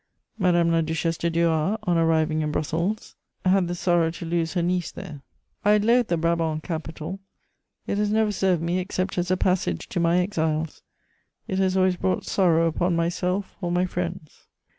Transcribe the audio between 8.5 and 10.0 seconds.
me except as a passage to